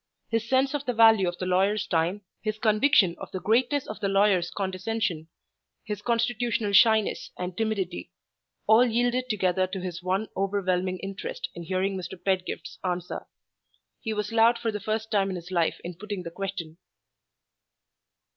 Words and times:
His 0.31 0.49
sense 0.49 0.73
of 0.73 0.83
the 0.87 0.95
value 0.95 1.27
of 1.27 1.37
the 1.37 1.45
lawyer's 1.45 1.85
time, 1.85 2.21
his 2.41 2.57
conviction 2.57 3.15
of 3.19 3.29
the 3.29 3.39
greatness 3.39 3.85
of 3.85 3.99
the 3.99 4.07
lawyer's 4.09 4.49
condescension, 4.49 5.27
his 5.83 6.01
constitutional 6.01 6.73
shyness 6.73 7.29
and 7.37 7.55
timidity 7.55 8.11
all 8.65 8.83
yielded 8.83 9.29
together 9.29 9.67
to 9.67 9.79
his 9.79 10.01
one 10.01 10.27
overwhelming 10.35 10.97
interest 11.03 11.49
in 11.53 11.61
hearing 11.61 11.95
Mr. 11.95 12.17
Pedgift's 12.19 12.79
answer. 12.83 13.27
He 13.99 14.11
was 14.11 14.31
loud 14.31 14.57
for 14.57 14.71
the 14.71 14.79
first 14.79 15.11
time 15.11 15.29
in 15.29 15.35
his 15.35 15.51
life 15.51 15.79
in 15.83 15.93
putting 15.93 16.23
the 16.23 16.31
question. 16.31 16.79